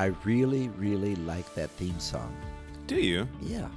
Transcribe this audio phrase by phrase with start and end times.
[0.00, 2.34] I really, really like that theme song.
[2.86, 3.28] Do you?
[3.42, 3.68] Yeah.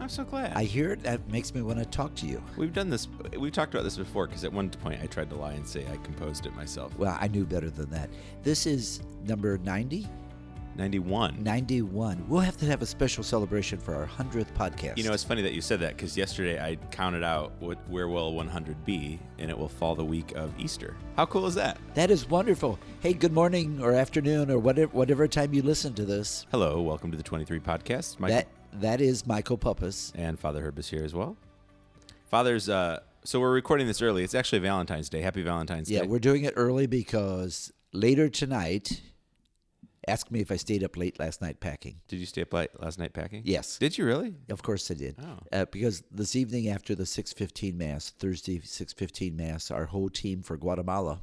[0.00, 0.54] I'm so glad.
[0.56, 1.04] I hear it.
[1.04, 2.42] That makes me want to talk to you.
[2.56, 3.06] We've done this.
[3.38, 5.86] We've talked about this before because at one point I tried to lie and say
[5.86, 6.98] I composed it myself.
[6.98, 8.10] Well, I knew better than that.
[8.42, 10.08] This is number 90,
[10.76, 11.42] 91.
[11.42, 12.24] 91.
[12.28, 14.96] We'll have to have a special celebration for our 100th podcast.
[14.96, 18.08] You know, it's funny that you said that because yesterday I counted out what where
[18.08, 20.96] will 100 be, and it will fall the week of Easter.
[21.16, 21.78] How cool is that?
[21.94, 22.78] that is wonderful.
[23.00, 26.46] Hey, good morning or afternoon or whatever, whatever time you listen to this.
[26.50, 28.18] Hello, welcome to the 23 podcast.
[28.18, 28.48] Michael That
[28.80, 30.12] That is Michael Puppis.
[30.14, 31.36] and Father Herb is here as well.
[32.30, 32.68] Father's.
[32.70, 34.24] uh So we're recording this early.
[34.24, 35.20] It's actually Valentine's Day.
[35.20, 36.04] Happy Valentine's Yeah, Day.
[36.06, 39.02] Yeah, we're doing it early because later tonight,
[40.08, 42.00] ask me if I stayed up late last night packing.
[42.08, 43.42] Did you stay up late last night packing?
[43.44, 43.78] Yes.
[43.78, 44.34] Did you really?
[44.50, 45.16] Of course I did.
[45.22, 45.38] Oh.
[45.52, 50.56] Uh, because this evening after the 6:15 mass, Thursday 6:15 mass, our whole team for
[50.56, 51.22] Guatemala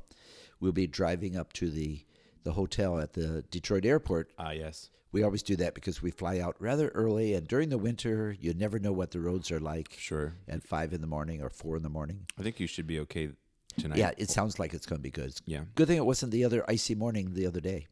[0.60, 2.06] will be driving up to the
[2.44, 4.32] the hotel at the Detroit airport.
[4.40, 4.90] Ah, yes.
[5.12, 8.54] We always do that because we fly out rather early and during the winter, you
[8.54, 10.36] never know what the roads are like Sure.
[10.48, 12.28] at 5 in the morning or 4 in the morning.
[12.38, 13.30] I think you should be okay
[13.78, 13.98] tonight.
[13.98, 15.34] Yeah, it sounds like it's going to be good.
[15.46, 15.64] Yeah.
[15.76, 17.88] Good thing it wasn't the other icy morning the other day.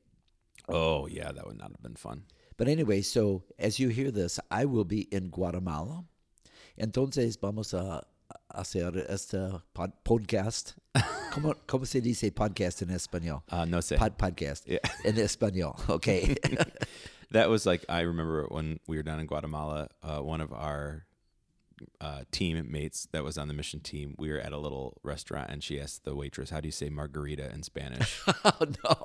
[0.67, 1.31] Oh, yeah.
[1.31, 2.23] That would not have been fun.
[2.57, 6.03] But anyway, so as you hear this, I will be in Guatemala.
[6.79, 8.03] Entonces vamos a
[8.53, 10.73] hacer este pod- podcast.
[11.31, 13.41] ¿Cómo, ¿Cómo se dice podcast en español?
[13.51, 13.97] Uh, no sé.
[13.97, 14.79] Pod, podcast Yeah.
[15.05, 15.75] en español.
[15.89, 16.35] Okay.
[17.31, 19.89] That was like I remember when we were down in Guatemala.
[20.01, 21.05] Uh, one of our
[21.99, 25.61] uh, teammates that was on the mission team, we were at a little restaurant, and
[25.61, 28.95] she asked the waitress, "How do you say margarita in Spanish?" oh no.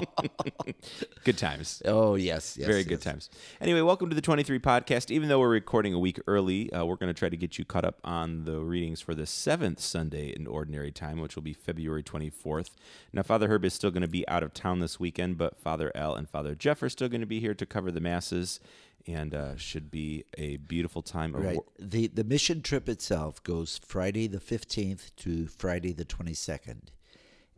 [1.24, 1.82] good times.
[1.84, 2.66] Oh yes, yes.
[2.66, 3.30] Very good times.
[3.60, 5.10] Anyway, welcome to the 23 podcast.
[5.10, 7.64] Even though we're recording a week early, uh, we're going to try to get you
[7.64, 11.52] caught up on the readings for the seventh Sunday in Ordinary Time, which will be
[11.52, 12.70] February 24th.
[13.12, 15.92] Now, Father Herb is still going to be out of town this weekend, but Father
[15.94, 18.60] Al and Father Jeff are still going to be here to cover the Masses
[19.06, 21.58] and uh, should be a beautiful time Right.
[21.78, 26.88] The the mission trip itself goes Friday the 15th to Friday the 22nd.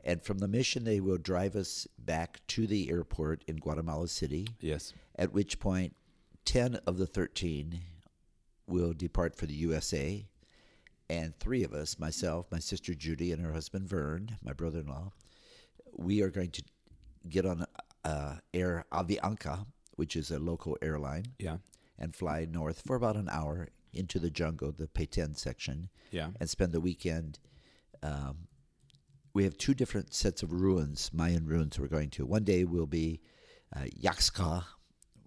[0.07, 4.47] And from the mission they will drive us back to the airport in Guatemala City.
[4.61, 4.93] Yes.
[5.17, 5.97] at which point
[6.45, 7.81] 10 of the 13
[8.67, 10.27] will depart for the USA.
[11.09, 14.87] And three of us, myself, my sister Judy, and her husband Vern, my brother in
[14.89, 15.13] law,
[15.97, 16.63] we are going to
[17.29, 17.65] get on
[18.05, 19.67] uh, Air Avianca,
[19.97, 21.59] which is a local airline, Yeah.
[21.99, 26.31] and fly north for about an hour into the jungle, the Petén section, Yeah.
[26.41, 27.39] and spend the weekend.
[28.03, 28.49] Um,
[29.35, 32.25] we have two different sets of ruins, Mayan ruins we're going to.
[32.25, 33.21] One day will be
[33.75, 34.65] uh, Yaxha,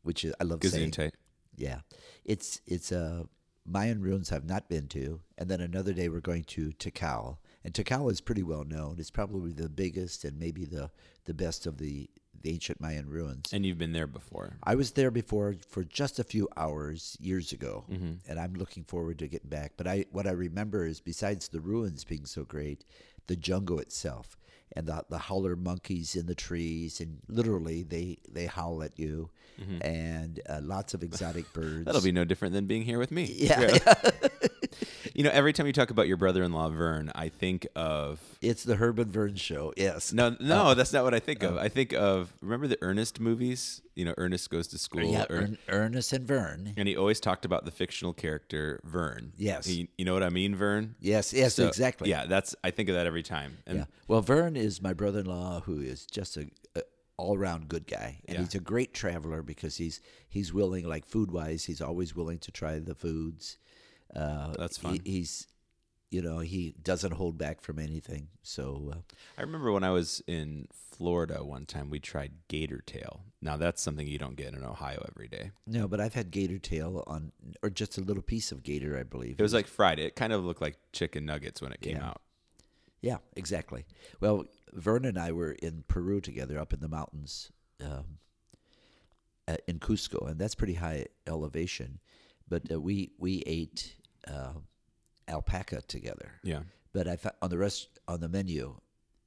[0.03, 0.91] which is I love saying.
[0.91, 1.12] Gesundheit.
[1.56, 1.81] Yeah,
[2.23, 3.23] it's it's uh,
[3.66, 7.73] Mayan ruins I've not been to, and then another day we're going to Tikal, and
[7.73, 8.95] Tikal is pretty well known.
[8.97, 10.89] It's probably the biggest and maybe the
[11.25, 12.09] the best of the,
[12.41, 13.51] the ancient Mayan ruins.
[13.53, 14.57] And you've been there before.
[14.63, 18.13] I was there before for just a few hours years ago, Mm-hmm.
[18.29, 19.73] and I'm looking forward to getting back.
[19.77, 22.83] But I, what I remember is, besides the ruins being so great,
[23.27, 24.37] the jungle itself
[24.75, 29.29] and the the howler monkeys in the trees, and literally they they howl at you,
[29.81, 31.67] and uh, lots of exotic birds.
[31.77, 31.83] Mm-hmm.
[31.85, 33.23] That'll be no different than being here with me.
[33.37, 33.77] yeah.
[35.17, 38.75] You know, every time you talk about your brother-in-law Vern, I think of it's the
[38.75, 39.73] Herb and Vern show.
[39.75, 40.13] Yes.
[40.13, 41.57] No, no, that's not what I think of.
[41.57, 43.81] I think of remember the Ernest movies.
[43.95, 46.72] You know, Ernest goes to school, yeah, Er- Ernest and Vern.
[46.77, 49.33] and he always talked about the fictional character Vern.
[49.38, 49.66] Yes.
[49.66, 50.94] He- you know what I mean, Vern.
[51.00, 52.11] Yes, yes, So, exactly.
[52.11, 53.57] Yeah, that's I think of that every time.
[53.66, 53.85] And Yeah.
[54.07, 56.83] Well, Vern is my brother-in-law, who is just a, a
[57.17, 58.44] all-around good guy, and Yeah.
[58.44, 62.77] he's a great traveler because he's he's willing, like food-wise, he's always willing to try
[62.77, 63.57] the foods.
[64.16, 65.00] Uh, That's he- fun.
[65.06, 65.47] he's,
[66.09, 68.29] you know, he doesn't hold back from anything.
[68.44, 68.98] So uh,
[69.38, 73.24] I remember when I was in Florida one time, we tried gator tail.
[73.42, 75.51] Now that's something you don't get in Ohio every day.
[75.68, 77.31] no, but I've had gator tail on,
[77.62, 79.36] or just a little piece of gator, I believe.
[79.39, 80.00] It was like fried.
[80.00, 82.07] It kind of looked like chicken nuggets when it came Yeah.
[82.07, 82.21] out.
[83.01, 83.86] Yeah, exactly.
[84.19, 88.18] Well, Vern and I were in Peru together, up in the mountains um,
[89.48, 92.00] uh, in Cusco, and that's pretty high elevation.
[92.50, 93.94] But uh, we we ate
[94.29, 94.53] uh,
[95.27, 96.31] alpaca together.
[96.44, 96.62] Yeah.
[96.94, 98.75] But I fa- on the rest on the menu,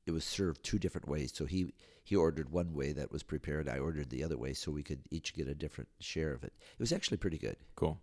[0.07, 1.33] it was served two different ways.
[1.35, 3.69] So he he ordered one way that was prepared.
[3.69, 6.53] I ordered the other way, so we could each get a different share of it.
[6.73, 7.57] It was actually pretty good.
[7.77, 8.01] Cool.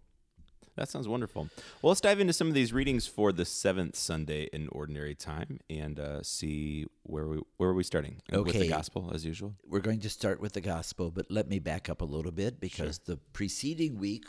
[0.75, 1.49] That sounds wonderful.
[1.81, 5.59] Well, let's dive into some of these readings for the seventh Sunday in Ordinary Time
[5.71, 9.55] and uh, see where we where are we starting Uh, with the Gospel as usual.
[9.67, 12.59] We're going to start with the gospel, but let me back up a little bit
[12.59, 14.25] because the preceding week,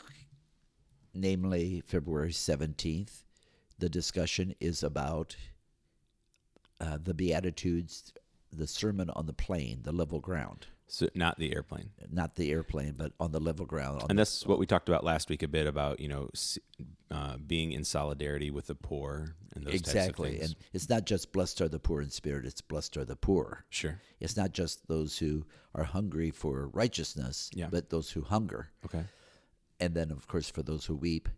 [1.19, 3.23] namely February 17th,
[3.77, 5.35] the discussion is about
[6.79, 8.13] uh, the Beatitudes,
[8.51, 10.67] the Sermon on the Plain, the level ground.
[10.91, 11.91] So not the airplane.
[12.11, 14.01] not the airplane, but on the level ground.
[14.01, 16.29] On And that's what we talked about last week a bit about, you know,
[17.11, 20.51] uh, being in solidarity with the poor and those exactly, types of things.
[20.53, 23.65] and it's not just blessed are the poor in spirit; it's blessed are the poor.
[23.69, 24.01] sure.
[24.19, 25.45] It's not just those who
[25.75, 27.67] are hungry for righteousness, Yeah.
[27.69, 29.03] but those who hunger, Okay.
[29.79, 31.29] And then of course for those who weep.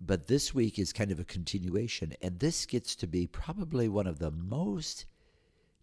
[0.00, 4.06] But this week is kind of a continuation, and this gets to be probably one
[4.06, 5.04] of the most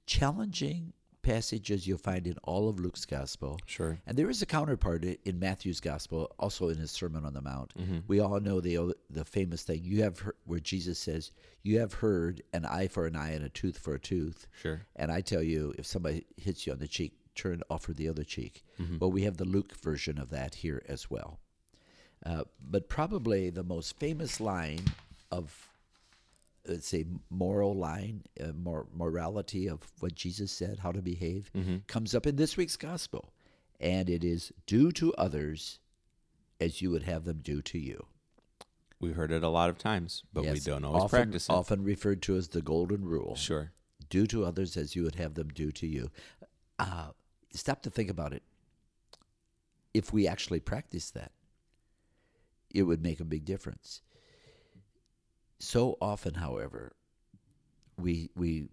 [0.08, 0.94] challenging
[1.28, 3.60] passages you'll find in all of Luke's gospel.
[3.66, 4.00] Sure.
[4.08, 7.74] And there is a counterpart in Matthew's gospel, also in his Sermon on the Mount.
[7.78, 8.00] Mm-hmm.
[8.08, 11.32] We all know the the famous thing you have heard, where Jesus says,
[11.64, 14.82] "You have heard an eye for an eye and a tooth for a tooth." Sure.
[14.96, 18.24] And I tell you, if somebody hits you on the cheek, turn offer the other
[18.24, 18.64] cheek.
[18.80, 18.98] Mm-hmm.
[19.00, 21.40] Well, we have the Luke version of that here as well.
[22.26, 24.82] Uh, but probably the most famous line
[25.32, 25.70] of
[26.68, 31.50] let's say moral line, uh, mor- morality of what Jesus said, how to behave,
[31.88, 33.32] comes up in this week's gospel,
[33.80, 35.80] and it is do to others
[36.60, 38.06] as you would have them do to you.
[39.00, 41.52] We've heard it a lot of times, but we don't always often, practice it.
[41.54, 43.36] Often referred to as the golden rule.
[43.36, 43.72] Sure.
[44.10, 46.10] Do to others as you would have them do to you.
[46.80, 47.10] Uh,
[47.54, 48.44] stop to think about it.
[49.94, 51.32] If we actually practice that,
[52.74, 54.02] it would make a big difference.
[55.60, 56.94] So often, however,
[57.98, 58.70] we we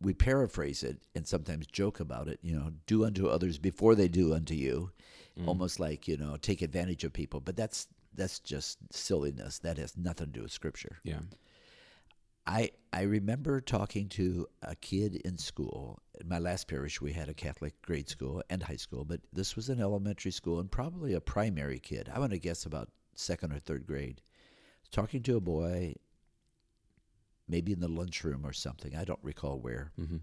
[0.00, 2.38] we paraphrase it and sometimes joke about it.
[2.42, 4.90] You know, do unto others before they do unto you,
[5.38, 5.48] mm.
[5.48, 7.40] almost like you know, take advantage of people.
[7.40, 9.58] But that's that's just silliness.
[9.60, 10.98] That has nothing to do with Scripture.
[11.04, 11.20] Yeah.
[12.46, 15.98] I I remember talking to a kid in school.
[16.20, 19.56] In my last parish, we had a Catholic grade school and high school, but this
[19.56, 22.10] was an elementary school and probably a primary kid.
[22.14, 24.20] I want to guess about second or third grade.
[24.90, 25.94] Talking to a boy,
[27.48, 28.94] maybe in the lunchroom or something.
[28.96, 29.92] I don't recall where.
[29.98, 30.18] Mm-hmm.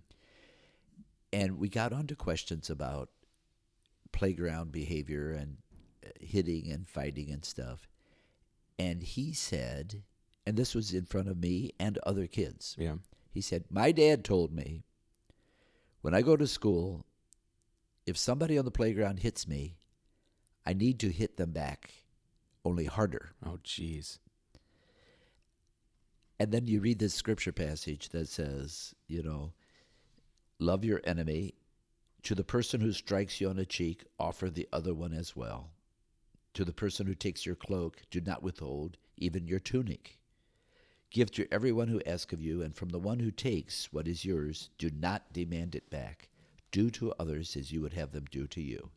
[1.33, 3.09] And we got onto questions about
[4.11, 5.57] playground behavior and
[6.05, 7.87] uh, hitting and fighting and stuff.
[8.77, 10.03] And he said,
[10.45, 12.75] and this was in front of me and other kids.
[12.77, 12.95] Yeah.
[13.31, 14.83] He said, My dad told me
[16.01, 17.05] when I go to school,
[18.05, 19.77] if somebody on the playground hits me,
[20.65, 21.91] I need to hit them back,
[22.63, 23.31] only harder.
[23.45, 24.19] Oh, jeez.
[26.39, 29.53] And then you read this scripture passage that says, you know,
[30.59, 31.53] love your enemy.
[32.23, 35.71] To the person who strikes you on a cheek, offer the other one as well.
[36.53, 40.17] To the person who takes your cloak, do not withhold even your tunic.
[41.09, 44.23] Give to everyone who asks of you, and from the one who takes what is
[44.25, 46.29] yours, do not demand it back.
[46.71, 48.89] Do to others as you would have them do to you.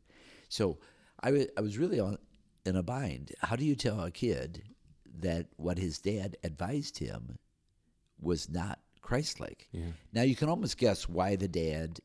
[0.48, 0.78] So
[1.22, 2.18] I I was really on,
[2.64, 3.32] in a bind.
[3.40, 4.62] How do you tell a kid
[5.20, 7.38] that what his dad advised him
[8.20, 9.68] was not Christ-like?
[9.72, 9.92] Yeah.
[10.12, 12.00] Now you can almost guess why the dad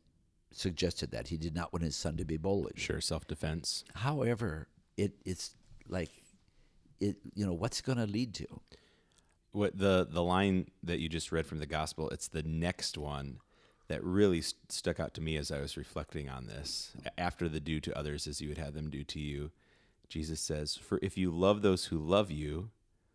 [0.51, 2.79] suggested that he did not want his son to be bullied.
[2.79, 3.01] Sure.
[3.01, 3.83] Self defense.
[3.95, 4.67] However,
[4.97, 5.55] it it's
[5.87, 6.11] like
[6.99, 8.47] it you know what's going to lead to.
[9.51, 12.09] What the the line that you just read from the gospel?
[12.09, 13.39] It's the next one
[13.87, 16.91] that really st- stuck out to me as I was reflecting on this.
[17.17, 19.51] After the do to others as you would have them do to you,
[20.09, 22.71] Jesus says, "For if you love those who love you,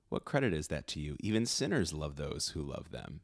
[0.09, 1.17] what credit is that to you?
[1.21, 3.21] Even sinners love those who love them."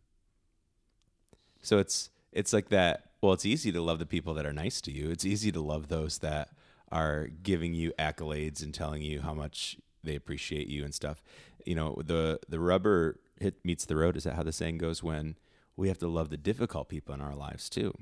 [1.62, 3.12] So it's it's like that.
[3.21, 5.11] Well, it's easy to love the people that are nice to you.
[5.11, 6.50] It's easy to love those that
[6.91, 11.23] are giving you accolades and telling you how much they appreciate you and stuff.
[11.65, 14.17] You know, the the rubber hit meets the road.
[14.17, 15.03] Is that how the saying goes?
[15.03, 15.37] When
[15.77, 17.97] we have to love the difficult people in our lives too.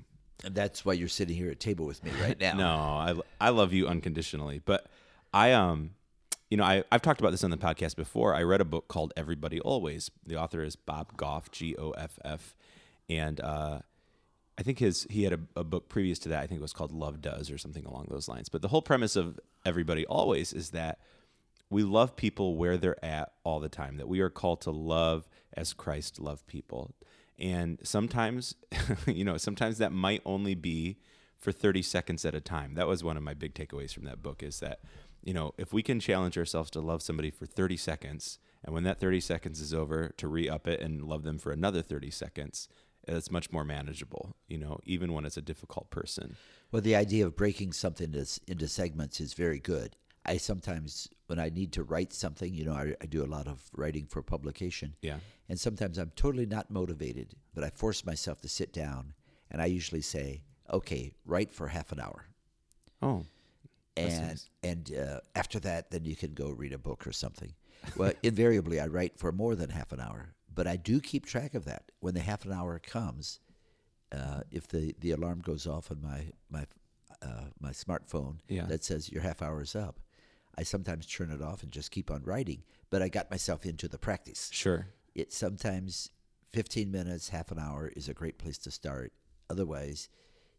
[0.45, 2.55] And that's why you're sitting here at table with me right now.
[2.55, 4.87] No, I I love you unconditionally, but
[5.33, 5.91] I um
[6.51, 8.35] you know, I, I've talked about this on the podcast before.
[8.35, 10.11] I read a book called Everybody Always.
[10.27, 12.57] The author is Bob Goff, G O F F.
[13.11, 13.81] And uh,
[14.59, 16.43] I think his he had a, a book previous to that.
[16.43, 18.49] I think it was called Love Does or something along those lines.
[18.49, 20.99] But the whole premise of Everybody Always is that
[21.71, 25.29] we love people where they're at all the time, that we are called to love
[25.53, 26.95] as Christ loved people.
[27.39, 28.55] And sometimes,
[29.07, 30.97] you know, sometimes that might only be
[31.37, 32.75] for 30 seconds at a time.
[32.75, 34.81] That was one of my big takeaways from that book is that,
[35.29, 38.85] you know, if we can challenge ourselves to love somebody for 30 seconds, and when
[38.85, 42.11] that 30 seconds is over, to re up it and love them for another 30
[42.11, 42.67] seconds,
[43.07, 46.37] it's much more manageable, you know, even when it's a difficult person.
[46.73, 49.97] Well, the idea of breaking something into, into segments is very good.
[50.25, 53.47] I sometimes, when I need to write something, you know, I, I do a lot
[53.47, 54.97] of writing for publication.
[55.03, 55.19] Yeah.
[55.51, 59.13] And sometimes I'm totally not motivated, but I force myself to sit down
[59.51, 60.41] and I usually say,
[60.73, 62.29] okay, write for half an hour.
[63.03, 63.27] Oh,
[64.63, 67.53] And, and uh, after that, then you can go read a book or something.
[67.97, 71.55] Well, invariably, I write for more than half an hour, but I do keep track
[71.55, 71.91] of that.
[72.01, 73.41] When the half an hour comes,
[74.13, 76.65] uh, if the, the alarm goes off on my, my
[77.23, 78.67] uh, my smartphone Yeah.
[78.67, 79.99] that says your half hour is up.
[80.57, 83.89] I sometimes turn it off and just keep on writing, but I got myself into
[83.89, 84.51] the practice.
[84.53, 84.87] Sure.
[85.15, 86.11] It sometimes
[86.53, 89.13] 15 minutes, half an hour is a great place to start.
[89.51, 90.09] Otherwise,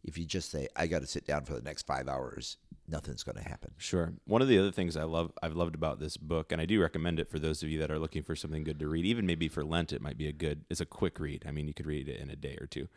[0.03, 2.57] if you just say I got to sit down for the next 5 hours,
[2.89, 3.71] nothing's going to happen.
[3.77, 4.13] Sure.
[4.25, 6.81] One of the other things I love I've loved about this book, and I do
[6.81, 9.05] recommend it for those of you that are looking for something good to read.
[9.05, 10.65] Even maybe for Lent, it might be a good.
[10.69, 11.43] It's a quick read.
[11.47, 12.87] I mean, you could read it in a day or two.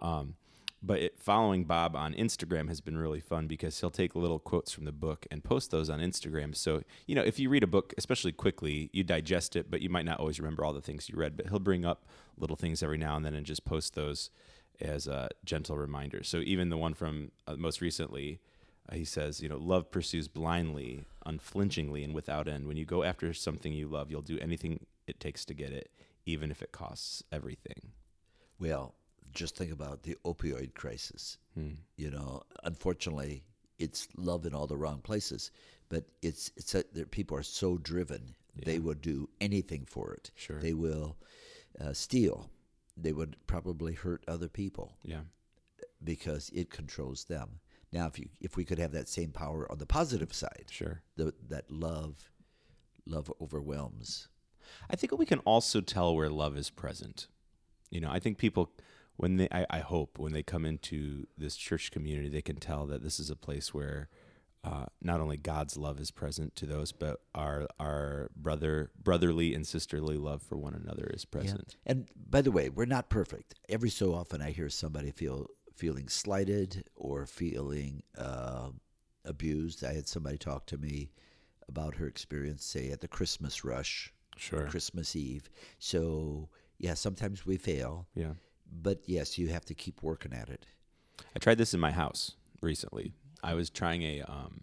[0.00, 0.34] Um,
[0.82, 4.72] but it, following Bob on Instagram has been really fun because he'll take little quotes
[4.72, 6.56] from the book and post those on Instagram.
[6.56, 9.90] So you know, if you read a book, especially quickly, you digest it, but you
[9.90, 11.36] might not always remember all the things you read.
[11.36, 12.06] But he'll bring up
[12.38, 14.30] little things every now and then and just post those
[14.80, 16.22] as a gentle reminder.
[16.22, 18.40] So even the one from uh, most recently,
[18.92, 22.66] he says, you know, love pursues blindly, unflinchingly, and without end.
[22.66, 25.90] When you go after something you love, you'll do anything it takes to get it,
[26.26, 27.92] even if it costs everything.
[28.58, 28.94] Well,
[29.32, 31.38] just think about the opioid crisis.
[31.54, 31.74] Hmm.
[31.96, 33.44] You know, unfortunately,
[33.78, 35.50] it's love in all the wrong places,
[35.88, 40.30] but it's it's a, there, people are so driven they will do anything for it.
[40.34, 40.58] Sure.
[40.60, 41.16] They will
[41.80, 42.50] uh, steal.
[42.96, 45.20] They would probably hurt other people Yeah.
[46.02, 47.60] because it controls them.
[47.92, 51.02] Now, if you if we could have that same power on the positive side, Sure.
[51.16, 52.30] the, that love
[53.06, 54.28] love overwhelms.
[54.88, 57.26] I think we can also tell where love is present.
[57.90, 58.70] You know, I think people,
[59.16, 62.86] when they, I, I hope, when they come into this church community, they can tell
[62.86, 64.08] that this is a place where
[64.62, 69.66] uh, not only God's love is present to those, but our our brother, brotherly and
[69.66, 71.76] sisterly love for one another is present.
[71.86, 73.54] And by the way, we're not perfect.
[73.68, 75.48] Every so often, I hear somebody feel
[75.80, 78.68] feeling slighted or feeling uh,
[79.24, 79.82] abused.
[79.82, 81.10] I had somebody talk to me
[81.68, 84.66] about her experience, say at the Christmas rush, Sure.
[84.68, 85.48] Christmas Eve.
[85.78, 88.34] So yeah, sometimes we fail, Yeah.
[88.70, 90.66] but yes, you have to keep working at it.
[91.34, 93.12] I tried this in my house recently.
[93.42, 94.62] I was trying a um,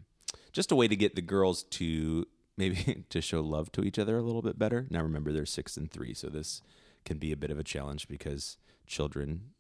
[0.52, 4.18] just a way to get the girls to maybe to show love to each other
[4.18, 4.86] a little bit better.
[4.92, 6.62] Now remember they're six and three, so this
[7.06, 9.52] can be a bit of a challenge because children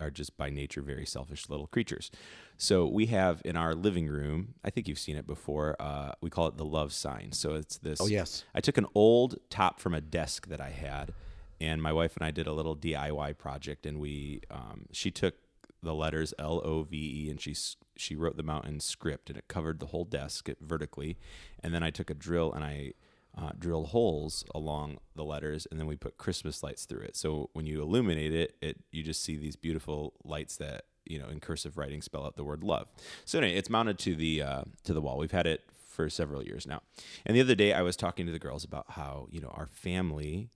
[0.00, 2.10] are just by nature very selfish little creatures.
[2.56, 5.76] So we have in our living room, I think you've seen it before.
[5.80, 7.32] Uh, we call it the love sign.
[7.32, 8.00] So it's this.
[8.00, 8.44] Oh, yes.
[8.54, 11.12] I took an old top from a desk that I had,
[11.60, 15.34] and my wife and I did a little DIY project, and we um, she took
[15.82, 17.54] the letters L O V E and she
[17.96, 21.18] she wrote them out in script, and it covered the whole desk vertically,
[21.62, 22.92] and then I took a drill and I.
[23.36, 27.16] Uh, drilled holes along the letters, and then we put Christmas lights through it.
[27.16, 31.26] So when you illuminate it, it you just see these beautiful lights that you know
[31.28, 32.86] in cursive writing spell out the word love.
[33.24, 35.18] So anyway, it's mounted to the uh, to the wall.
[35.18, 35.62] We've had it
[35.94, 36.82] for several years now.
[37.24, 39.66] And the other day, I was talking to the girls about how you know our
[39.66, 40.50] family,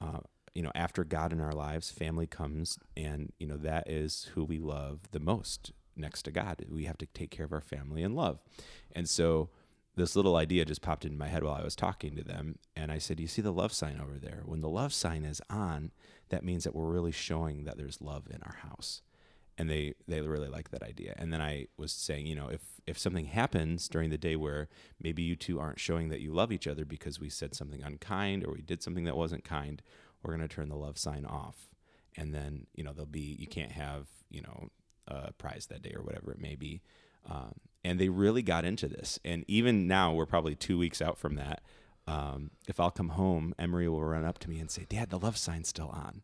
[0.00, 0.20] uh,
[0.54, 4.44] you know, after God in our lives, family comes, and you know that is who
[4.44, 6.64] we love the most next to God.
[6.68, 8.40] We have to take care of our family and love,
[8.92, 9.50] and so
[9.96, 12.58] this little idea just popped into my head while I was talking to them.
[12.74, 14.42] And I said, You see the love sign over there?
[14.44, 15.90] When the love sign is on,
[16.30, 19.02] that means that we're really showing that there's love in our house.
[19.58, 21.14] And they, they really like that idea.
[21.18, 24.70] And then I was saying, you know, if, if something happens during the day where
[24.98, 28.44] maybe you two aren't showing that you love each other because we said something unkind
[28.44, 29.82] or we did something that wasn't kind,
[30.22, 31.68] we're going to turn the love sign off.
[32.16, 34.68] And then, you know, there'll be, you can't have, you know,
[35.06, 36.80] a prize that day or whatever it may be.
[37.28, 39.18] Um, and they really got into this.
[39.24, 41.62] And even now, we're probably two weeks out from that.
[42.06, 45.18] Um, if I'll come home, Emery will run up to me and say, "Dad, the
[45.18, 46.22] love sign's still on."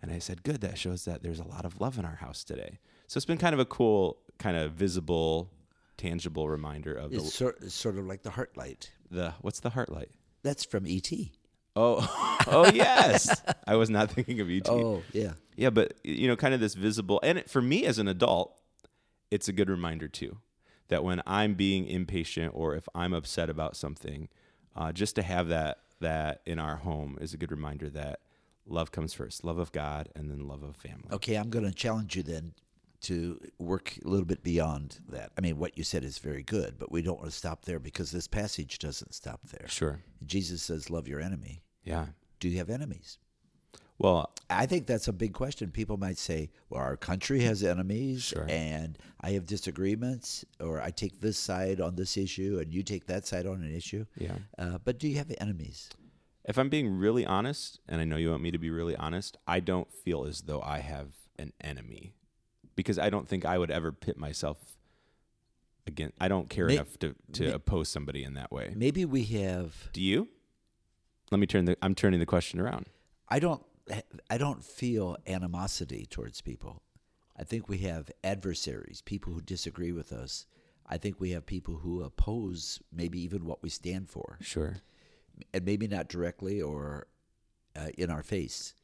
[0.00, 0.60] And I said, "Good.
[0.60, 3.38] That shows that there's a lot of love in our house today." So it's been
[3.38, 5.50] kind of a cool, kind of visible,
[5.96, 8.90] tangible reminder of It's the, sort, it's sort of like the heart light.
[9.10, 10.10] the what's the heart light?
[10.42, 11.32] That's from E E.T.
[11.76, 13.42] Oh, oh yes.
[13.66, 14.68] I was not thinking of ET.
[14.68, 15.32] Oh, yeah.
[15.56, 18.57] Yeah, but you know, kind of this visible, and it, for me as an adult,
[19.30, 20.38] it's a good reminder too
[20.88, 24.28] that when I'm being impatient or if I'm upset about something,
[24.74, 28.20] uh, just to have that that in our home is a good reminder that
[28.66, 31.08] love comes first, love of God, and then love of family.
[31.10, 32.52] Okay, I'm going to challenge you then
[33.00, 35.30] to work a little bit beyond that.
[35.36, 37.78] I mean, what you said is very good, but we don't want to stop there
[37.78, 39.68] because this passage doesn't stop there.
[39.68, 40.00] Sure.
[40.24, 41.62] Jesus says, Love your enemy.
[41.84, 42.06] Yeah.
[42.40, 43.18] Do you have enemies?
[43.98, 45.70] Well, I think that's a big question.
[45.72, 48.46] People might say, well, our country has enemies, Sure.
[48.48, 53.06] and I have disagreements, or I take this side on this issue, and you take
[53.06, 54.04] that side on an issue.
[54.16, 54.36] yeah.
[54.56, 55.90] Uh, but do you have enemies?
[56.44, 59.36] If I'm being really honest, and I know you want me to be really honest,
[59.46, 62.14] I don't feel as though I have an enemy
[62.76, 64.78] because I don't think I would ever pit myself
[65.86, 66.14] against.
[66.20, 68.72] I don't care May- enough to, to may- oppose somebody in that way.
[68.76, 69.90] Maybe we have.
[69.92, 70.28] Do you?
[71.30, 72.86] Let me turn the I'm turning the question around.
[73.28, 73.62] I don't.
[74.30, 76.82] I don't feel animosity towards people.
[77.36, 80.46] I think we have adversaries, people who disagree with us,
[80.86, 84.78] I think we have people who oppose maybe even what we stand for, Sure.
[85.52, 87.06] and maybe not directly or
[87.76, 88.74] uh, in our face.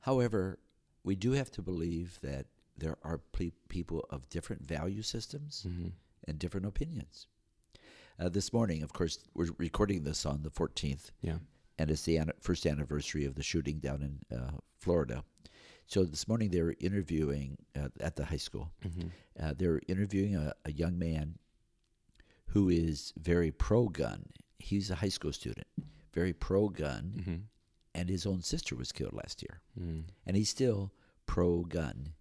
[0.00, 0.58] However,
[1.04, 2.46] we do have to believe that
[2.76, 5.66] there are ple- people of different value systems
[6.26, 7.26] and different opinions.
[8.18, 11.38] Uh, this morning, of course, we're recording this on the 14th, Yeah.
[11.80, 15.24] And it's the an- first anniversary of the shooting down in uh, Florida.
[15.86, 18.70] So this morning they were interviewing uh, at the high school.
[19.42, 21.38] Uh, they were interviewing a, a young man
[22.48, 24.26] who is very pro-gun.
[24.58, 25.66] He's a high school student,
[26.12, 27.48] very pro-gun,
[27.94, 29.62] and his own sister was killed last year,
[30.26, 30.92] and he's still
[31.26, 32.12] pro-gun.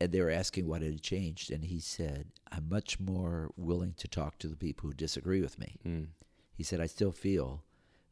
[0.00, 4.08] And they were asking what had changed, and he said, "I'm much more willing to
[4.08, 6.06] talk to the people who disagree with me." Mm.
[6.52, 7.62] He said, "I still feel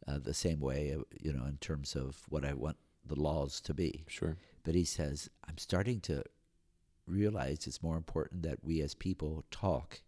[0.06, 3.60] uh, the same way, uh, you know, in terms of what I want the laws
[3.62, 4.36] to be." Sure.
[4.64, 6.24] But he says, "I'm starting to
[7.06, 10.02] realize it's more important that we as people talk,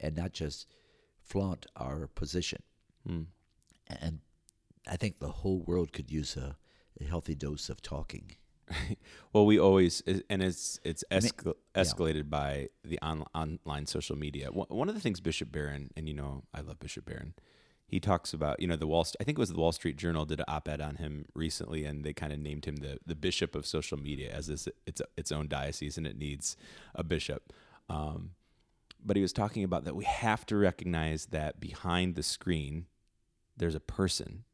[0.00, 0.66] and not just
[1.20, 2.62] flaunt our position."
[3.08, 3.26] Mm.
[3.88, 4.20] And
[4.86, 6.56] I think the whole world could use a,
[7.00, 8.32] a healthy dose of talking.
[9.32, 14.50] Well, we always, and it's it's escal- escalated by the on, online social media.
[14.50, 17.34] One one of the things Bishop Barron, and you know, I love Bishop Barron.
[17.90, 19.04] He talks about, you know, the Wall.
[19.20, 22.04] I think it was the Wall Street Journal did an op-ed on him recently, and
[22.04, 25.32] they kind of named him the the bishop of social media, as this it's its
[25.32, 26.56] own diocese, and it needs
[26.94, 27.52] a bishop.
[27.88, 28.30] Um,
[29.04, 32.86] but he was talking about that we have to recognize that behind the screen,
[33.56, 34.44] there's a person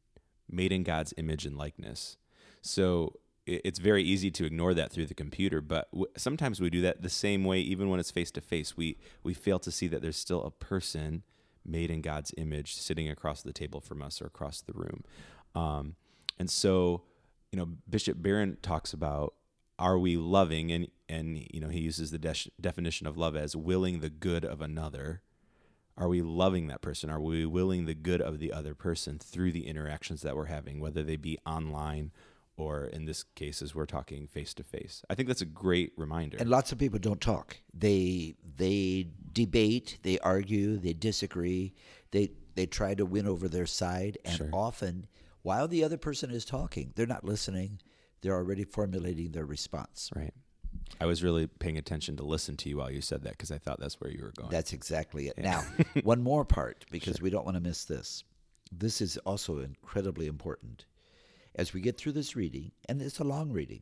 [0.49, 2.17] made in God's image and likeness.
[2.61, 6.81] So it's very easy to ignore that through the computer, but w- sometimes we do
[6.81, 8.75] that the same way, even when it's face to face.
[8.75, 11.23] We we fail to see that there's still a person
[11.67, 15.03] made in God's image sitting across the table from us or across the room.
[15.55, 15.95] Um,
[16.39, 17.03] and so,
[17.51, 19.33] you know, Bishop Barron talks about
[19.79, 20.71] are we loving?
[20.71, 24.43] And and you know he uses the de- definition of love as willing the good
[24.43, 25.21] of another.
[25.97, 27.09] Are we loving that person?
[27.09, 30.79] Are we willing the good of the other person through the interactions that we're having
[30.79, 32.11] whether they be online
[32.57, 35.91] or in this case as we're talking face to face i think that's a great
[35.97, 37.57] reminder And lots of people don't talk.
[37.73, 41.73] They they debate, they argue, they disagree.
[42.11, 44.49] They they try to win over their side, and Sure.
[44.51, 45.07] often
[45.43, 47.79] while the other person is talking, they're not listening.
[48.21, 50.09] They're already formulating their response.
[50.15, 50.33] right
[51.01, 53.57] i was really paying attention to listen to you while you said that because i
[53.57, 55.37] thought that's where you were going That's exactly it.
[55.37, 55.61] Now,
[56.03, 58.23] one more part because we don't want to miss this.
[58.71, 60.85] This is also incredibly important.
[61.57, 63.81] As we get through this reading, and it's a long reading.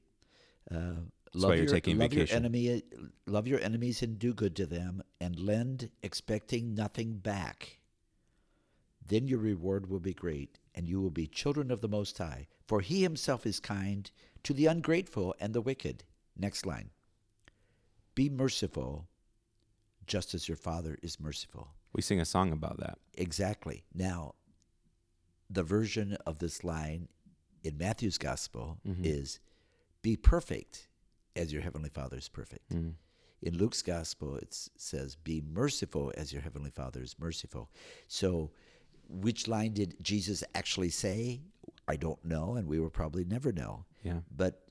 [0.71, 1.01] Uh,
[1.33, 2.37] you're your, taking love vacation.
[2.37, 2.83] Your enemy,
[3.27, 7.79] love your enemies and do good to them, and lend, expecting nothing back.
[9.05, 12.47] Then your reward will be great, and you will be children of the Most High.
[12.65, 14.09] For He Himself is kind
[14.43, 16.05] to the ungrateful and the wicked.
[16.37, 16.89] Next line.
[18.15, 19.07] Be merciful,
[20.07, 21.73] just as your Father is merciful.
[21.93, 23.83] we sing a song about that Exactly.
[23.93, 24.35] Now,
[25.49, 27.07] the version of this line
[27.65, 29.03] in Matthew's gospel mm-hmm.
[29.03, 29.39] is
[30.01, 30.87] be perfect
[31.35, 32.71] as your heavenly Father is perfect.
[32.71, 32.93] Mm.
[33.41, 37.69] In Luke's gospel, it says be merciful as your heavenly Father is merciful.
[38.07, 38.51] So,
[39.09, 41.41] which line did Jesus actually say?
[41.87, 43.85] I don't know, and we will probably never know.
[44.03, 44.61] yeah But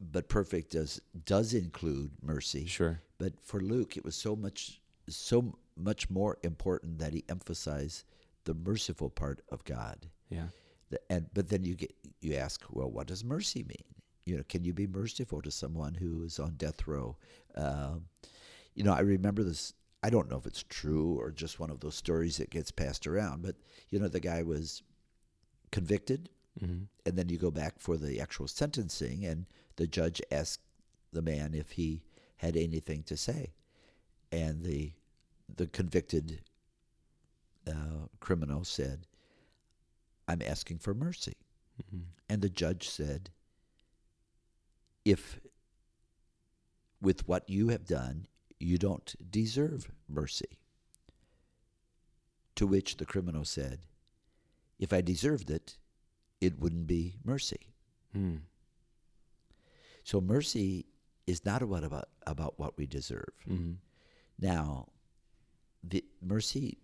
[0.00, 2.66] but perfect does does include mercy.
[2.66, 8.04] sure But for Luke, it was so much so much more important that he emphasized
[8.44, 10.06] the merciful part of God.
[10.28, 10.48] yeah
[11.08, 13.84] And but then you get you ask, well, what does mercy mean?
[14.24, 17.16] You know, can you be merciful to someone who is on death row?
[17.54, 18.06] Um,
[18.74, 19.74] you know, I remember this.
[20.02, 23.06] I don't know if it's true or just one of those stories that gets passed
[23.06, 23.42] around.
[23.42, 23.56] But
[23.90, 24.82] you know, the guy was
[25.70, 30.60] convicted, hmm and then you go back for the actual sentencing, and the judge asked
[31.12, 32.02] the man if he
[32.36, 33.52] had anything to say,
[34.32, 34.92] and the
[35.56, 36.40] the convicted
[37.66, 39.06] uh, criminal said,
[40.30, 41.34] "I'm asking for mercy,"
[42.28, 43.30] and the judge said,
[45.04, 45.40] "If
[47.00, 48.26] with what you have done,
[48.58, 50.58] you don't deserve mercy."
[52.56, 53.86] To which the criminal said,
[54.78, 55.78] "If I deserved it."
[56.40, 57.74] it wouldn't be mercy.
[58.16, 58.40] Mm.
[60.04, 60.86] So mercy
[61.26, 63.32] is not what about about what we deserve.
[63.46, 63.74] hmm
[64.38, 64.88] Now,
[65.84, 66.78] the mercy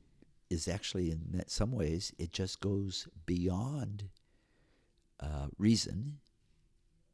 [0.51, 4.05] is actually in some ways it just goes beyond
[5.21, 6.19] uh, reason.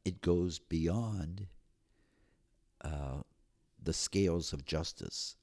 [0.05, 1.47] It goes beyond
[2.83, 3.21] uh,
[3.81, 5.35] the scales of justice.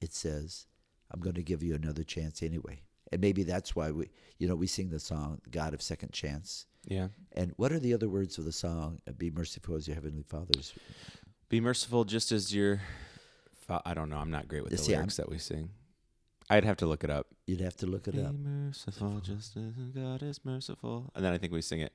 [0.00, 0.66] It says,
[1.10, 2.80] "I'm going to give you another chance anyway."
[3.12, 6.66] And maybe that's why we, you know, we sing the song "God of Second Chance."
[6.88, 9.00] yeah And what are the other words of the song?
[9.18, 10.72] Be merciful as your heavenly Father's.
[11.48, 12.80] Be merciful just as your
[13.68, 14.18] I don't know.
[14.18, 15.70] I'm not great with the see, I'm- lyrics that we sing.
[16.48, 17.26] I'd have to look it up.
[17.46, 18.32] You'd have to look it Be up.
[18.32, 21.10] Be merciful, just as God is merciful.
[21.14, 21.92] And then I think we sing it.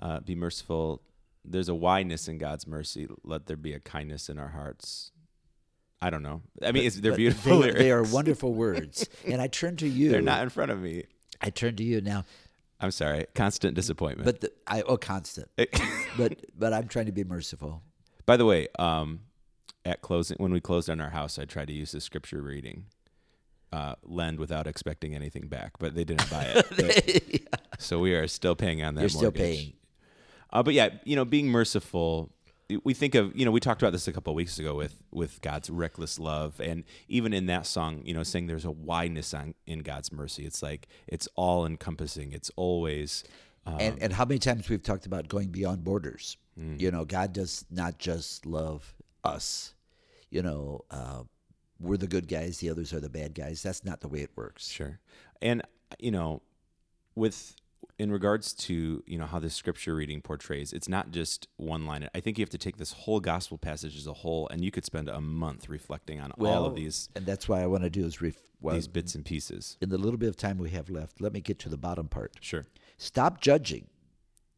[0.00, 1.02] Uh, be merciful.
[1.44, 3.08] There's a wideness in God's mercy.
[3.24, 5.12] Let there be a kindness in our hearts.
[6.02, 6.42] I don't know.
[6.62, 7.78] I mean, But- it's, they're beautiful They, lyrics.
[7.78, 9.06] they are wonderful words.
[9.26, 10.10] And I turn to you.
[10.10, 11.04] They're not in front of me.
[11.42, 12.24] I turn to you now.
[12.80, 13.26] I'm sorry.
[13.34, 14.24] Constant disappointment.
[14.24, 15.48] But the, I oh constant.
[16.16, 17.82] but but I'm trying to be merciful.
[18.24, 19.20] By the way, um,
[19.84, 22.86] at closing, when we closed on our house, I tried to use the scripture reading,
[23.72, 27.48] uh, lend without expecting anything back, but they didn't buy it.
[27.78, 29.02] So we are still paying on that.
[29.02, 29.40] You're still mortgage.
[29.40, 29.72] paying.
[30.52, 32.30] Uh, but yeah, you know, being merciful.
[32.84, 35.02] We think of you know we talked about this a couple of weeks ago with
[35.10, 39.34] with God's reckless love, and even in that song, you know, saying there's a wideness
[39.34, 40.46] on, in God's mercy.
[40.46, 42.32] It's like it's all encompassing.
[42.32, 43.24] It's always
[43.66, 46.36] um, and and how many times we've talked about going beyond borders.
[46.58, 46.80] Mm.
[46.80, 49.74] You know, God does not just love us.
[50.30, 51.22] You know, uh,
[51.80, 53.62] we're the good guys, the others are the bad guys.
[53.62, 54.68] That's not the way it works.
[54.68, 55.00] Sure.
[55.40, 55.62] And
[55.98, 56.42] you know,
[57.14, 57.56] with
[57.98, 62.08] in regards to you know how this scripture reading portrays, it's not just one line.
[62.14, 64.70] I think you have to take this whole gospel passage as a whole, and you
[64.70, 67.90] could spend a month reflecting on all of these and that's why I want to
[67.90, 69.78] do is ref- well, these bits and pieces.
[69.80, 71.20] in the little bit of time we have left.
[71.20, 72.36] Let me get to the bottom part.
[72.40, 72.66] Sure.
[72.98, 73.88] Stop judging,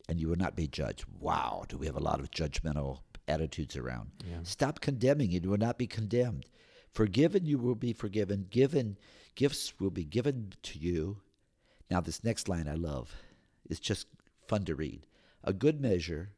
[0.09, 1.05] and you will not be judged.
[1.21, 4.11] Wow, do we have a lot of judgmental attitudes around?
[4.43, 6.47] Stop condemning, and you will not be condemned.
[6.93, 8.47] Forgiven, you will be forgiven.
[8.51, 8.99] Given,
[9.35, 11.19] gifts will be given to you.
[11.91, 13.15] Now, this next line I love.
[13.69, 14.07] It's just
[14.47, 15.07] fun to read.
[15.45, 16.31] A good measure,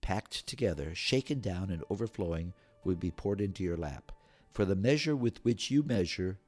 [0.00, 2.52] packed together, shaken down, and overflowing,
[2.84, 4.12] will be poured into your lap.
[4.52, 6.38] For the measure with which you measure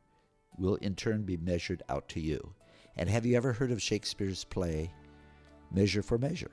[0.58, 2.54] will in turn be measured out to you.
[2.96, 4.92] And have you ever heard of Shakespeare's play,
[5.72, 6.50] Measure for Measure?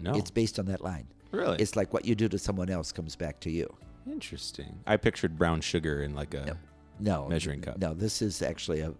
[0.00, 0.14] No.
[0.14, 1.06] It's based on that line.
[1.30, 3.72] really It's like what you do to someone else comes back to you.
[4.10, 4.80] Interesting.
[4.86, 6.56] I pictured brown sugar in like a
[7.00, 7.78] No Measuring cup.
[7.78, 8.92] No, this is actually a.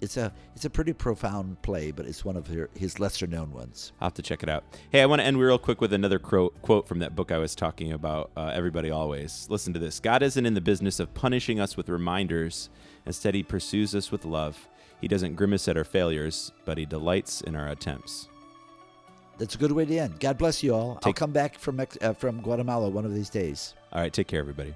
[0.00, 3.52] It's a it's a pretty profound play, but it's one of her, his lesser known
[3.52, 3.92] ones.
[4.00, 4.64] I'll have to check it out.
[4.90, 7.36] Hey, I want to end real quick with another quote, quote from that book I
[7.36, 9.46] was talking about, uh, Everybody Always.
[9.50, 12.70] Listen to this God isn't in the business of punishing us with reminders.
[13.04, 14.68] Instead, He pursues us with love.
[15.02, 18.28] He doesn't grimace at our failures, but He delights in our attempts.
[19.40, 20.20] That's a good way to end.
[20.20, 20.98] God bless you all.
[21.02, 23.74] I'll come back from uh, from Guatemala one of these days.
[23.90, 24.74] All right, take care, everybody.